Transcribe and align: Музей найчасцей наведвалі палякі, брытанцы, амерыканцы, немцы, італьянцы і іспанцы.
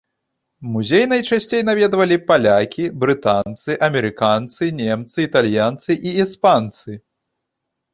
Музей 0.77 1.03
найчасцей 1.11 1.61
наведвалі 1.69 2.17
палякі, 2.33 2.87
брытанцы, 3.05 3.79
амерыканцы, 3.91 4.63
немцы, 4.83 5.17
італьянцы 5.31 5.91
і 6.07 6.21
іспанцы. 6.27 7.03